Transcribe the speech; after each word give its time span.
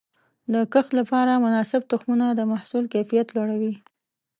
د 0.53 0.55
کښت 0.73 0.91
لپاره 0.99 1.41
مناسب 1.45 1.81
تخمونه 1.91 2.25
د 2.33 2.41
محصول 2.51 2.83
کیفیت 2.93 3.27
لوړوي. 3.37 3.73